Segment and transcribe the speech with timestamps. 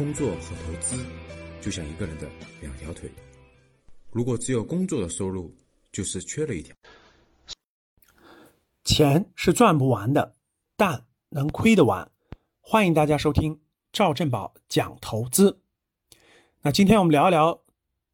[0.00, 0.96] 工作和投资
[1.60, 2.26] 就像一个人的
[2.62, 3.12] 两条腿，
[4.10, 5.54] 如果只有工作的收入，
[5.92, 6.74] 就是缺了一条。
[8.82, 10.34] 钱是赚不完的，
[10.74, 12.10] 但能亏得完。
[12.62, 13.60] 欢迎大家收听
[13.92, 15.60] 赵振宝讲投资。
[16.62, 17.60] 那今天我们聊一聊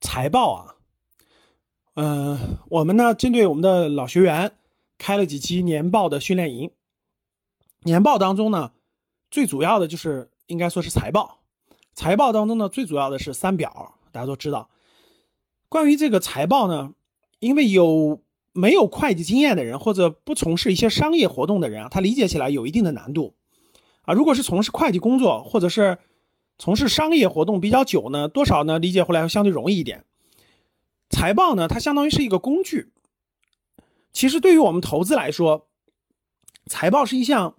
[0.00, 0.74] 财报啊。
[1.94, 4.58] 嗯，我们呢针对我们的老学员
[4.98, 6.68] 开了几期年报的训练营。
[7.82, 8.72] 年报当中呢，
[9.30, 11.44] 最主要的就是应该说是财报。
[11.96, 14.68] 财报当中呢，最主要的是三表，大家都知道。
[15.70, 16.92] 关于这个财报呢，
[17.38, 23.34] 因为有没有会计经验的人，或者不从事一些商业活动的人啊，他理解起来有一定的难度
[24.02, 24.12] 啊。
[24.12, 25.96] 如果是从事会计工作，或者是
[26.58, 30.04] 从事商业活动比较久呢，多少呢理解回来相对容易一点。
[31.08, 32.92] 财报呢，它相当于是一个工具。
[34.12, 35.66] 其实对于我们投资来说，
[36.66, 37.56] 财报是一项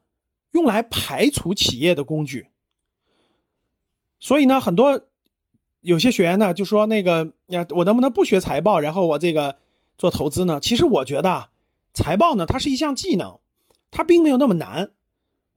[0.52, 2.50] 用来排除企业的工具。
[4.20, 5.02] 所以呢，很多
[5.82, 9.56] 有些学员呢就说：“那个呀，我能不能不学财报，然后我这个
[9.98, 11.50] 做投资呢？”其实我觉得啊，
[11.94, 13.40] 财报呢，它是一项技能，
[13.92, 14.92] 它并没有那么难。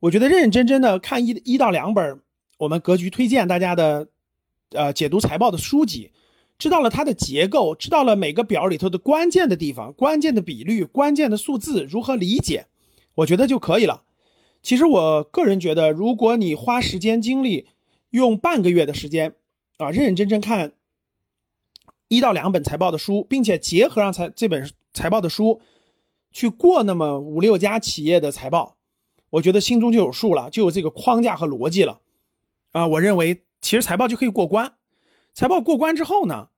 [0.01, 2.21] 我觉得认认真真的看一一到两本
[2.59, 4.09] 我们格局推荐大家的，
[4.71, 6.11] 呃，解读财报的书籍，
[6.59, 12.67] 知道了它的结构，知道了每个表里头的关键的地方、关键的比率、关键的数字如何理解，
[13.15, 14.03] 我觉得就可以了。
[14.63, 17.67] 其实我个人觉得，如果你花时间精力，
[18.11, 19.35] 用半个月的时间
[19.79, 20.73] 啊，认认真真看
[22.09, 25.61] 一到两本财报的书，并且结合上财这本财报的书
[26.33, 28.77] 去过那么五六家企业的财报，
[29.31, 32.01] 我觉得心中就有数了，就有这个框架和逻辑了
[32.73, 32.87] 啊。
[32.89, 34.75] 我认为其实财报就可以过关。
[35.33, 36.49] 财报过关之后呢，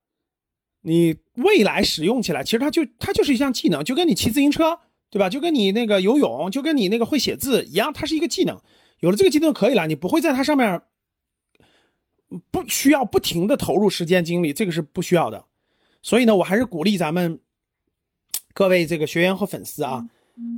[0.81, 4.79] 你未来使用起来，其实它就它就是一项技能，就跟你骑自行车，
[5.11, 5.29] 对吧？
[5.29, 8.59] 就跟你那个游泳，就跟你那个会写字一样，它是一个技能。
[8.99, 10.81] 有了这个技能可以了，你不会在它上面。
[12.51, 15.45] 不需要不停的投入时间精力，这个是不需要的。
[16.01, 17.39] 所以呢，我还是鼓励咱们
[18.53, 20.05] 各位这个学员和粉丝啊，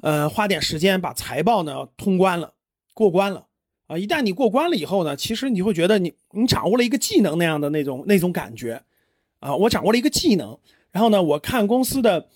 [0.02, 2.54] 呃，花点时间把财报呢通关了，
[2.94, 3.46] 过关了
[3.88, 3.98] 啊。
[3.98, 8.82] 一旦你过关了以后呢，其实你会觉得你你掌握了一个技能那样的那种那种感觉
[9.40, 9.56] 啊。
[9.56, 10.58] 我掌握了一个技能，
[10.92, 12.28] 然后呢，我看公司的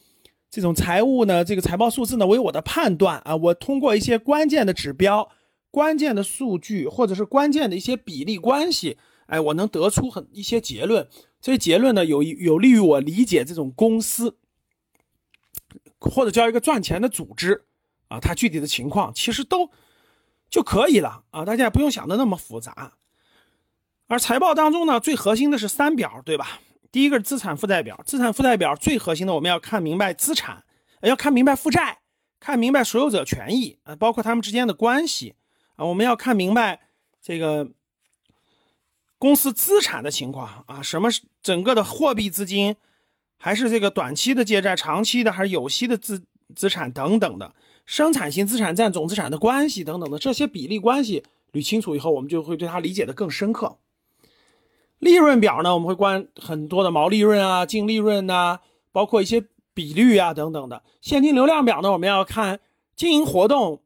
[0.51, 5.27] 这种财务呢，这个财报数字呢我有我的判断啊，我通过一些关键的指标、
[5.71, 8.97] 关键的数据或者是关键的一些比例关系。
[9.29, 11.07] 哎，我能得出很一些结论，
[11.39, 14.35] 这些结论呢有有利于我理解这种公司，
[15.99, 17.65] 或者叫一个赚钱的组织
[18.07, 19.69] 啊，它具体的情况其实都
[20.49, 22.93] 就可以了啊，大家也不用想的那么复杂。
[24.07, 26.59] 而财报当中呢，最核心的是三表，对吧？
[26.91, 30.63] 第一个是资产负债表，资产负债表最核心的我们要看明白资产，
[31.03, 31.99] 要看明白负债，
[32.39, 35.35] 看明白所有者权益啊，包括他们之间的关系
[35.75, 36.79] 啊，我们要看明白
[37.21, 37.69] 这个。
[39.19, 41.09] 公司资产的情况啊，什么
[41.43, 42.75] 整个的货币资金，
[43.37, 46.23] 还是这个短期的借债，长期的还是有息的资
[46.55, 47.53] 资产等等的，
[47.85, 53.77] 生产性资产占总资产的关系等等的这些比例关系捋清楚以后，我们就会对它理解的更深刻。
[54.99, 58.59] 利润表呢，我们会关很多的毛利润啊、净利润呐，
[58.91, 59.43] 包括一些
[59.73, 60.81] 比率啊等等的。
[61.01, 62.59] 现金流量表呢，我们要看
[62.95, 63.81] 经营活动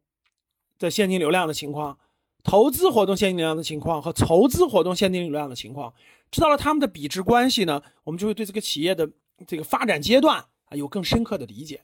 [0.78, 1.98] 的现金流量的情况。
[2.44, 5.94] 投资活动现金流量的情况和筹资活动现金流量的情况，
[6.30, 9.10] 知道了他们的比值关系呢，我们就会对这个企业的
[9.48, 11.82] 这个发展阶段啊有更深刻的理解。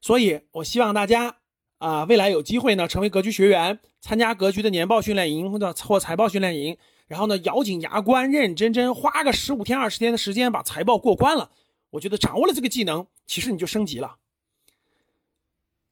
[0.00, 1.36] 所以，我希望大家
[1.78, 11.50] 啊未来有机会呢成为格局学员，参加格局的年报训练营或者或财报训练营，然后呢咬紧牙关，认认真真花个十五天二十天的时间把财报过关了。
[11.90, 14.16] 我觉得掌握了这个技能，其实你就升级了。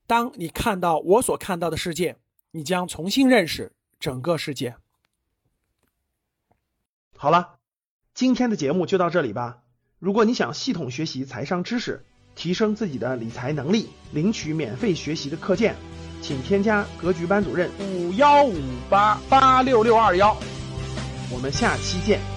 [0.06, 2.16] 当你看到我所看到的世界，
[2.50, 3.72] 你将重新认识。
[3.98, 4.76] 整个世界。
[7.16, 7.58] 好了，
[8.14, 9.58] 今天的节目就到这里吧。
[9.98, 15.74] 如果你想系统学习财商知识，提升自己的理财能力，领取免费学习的课件，
[16.20, 18.60] 请添加格局班主任五幺五
[18.90, 20.36] 八八六六二幺。
[21.32, 22.33] 我们下期见。